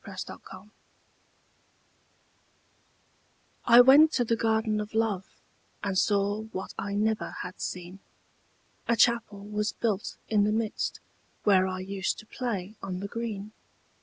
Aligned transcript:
THE 0.03 0.17
GARDEN 0.25 0.41
OF 0.41 0.65
LOVE 0.65 0.71
I 3.65 3.81
went 3.81 4.11
to 4.13 4.25
the 4.25 4.35
Garden 4.35 4.81
of 4.81 4.95
Love, 4.95 5.27
And 5.83 5.95
saw 5.95 6.39
what 6.45 6.73
I 6.79 6.95
never 6.95 7.29
had 7.43 7.61
seen; 7.61 7.99
A 8.87 8.95
Chapel 8.95 9.41
was 9.45 9.73
built 9.73 10.17
in 10.27 10.43
the 10.43 10.51
midst, 10.51 11.01
Where 11.43 11.67
I 11.67 11.81
used 11.81 12.17
to 12.17 12.25
play 12.25 12.73
on 12.81 12.99
the 12.99 13.07
green. 13.07 13.51